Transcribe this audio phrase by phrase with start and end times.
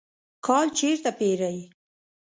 [0.45, 1.57] کالی چیرته پیرئ؟